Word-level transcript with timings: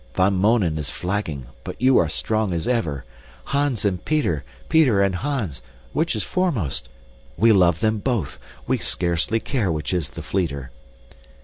Van 0.15 0.33
Mounen 0.33 0.79
is 0.79 0.89
flagging, 0.89 1.45
but 1.63 1.79
you 1.79 1.99
are 1.99 2.09
strong 2.09 2.53
as 2.53 2.67
ever. 2.67 3.05
Hans 3.43 3.85
and 3.85 4.03
Peter, 4.03 4.43
Peter 4.67 4.99
and 5.03 5.17
Hans; 5.17 5.61
which 5.93 6.15
is 6.15 6.23
foremost? 6.23 6.89
We 7.37 7.51
love 7.51 7.81
them 7.81 7.99
both. 7.99 8.39
We 8.65 8.79
scarcely 8.79 9.39
care 9.39 9.71
which 9.71 9.93
is 9.93 10.09
the 10.09 10.23
fleeter. 10.23 10.71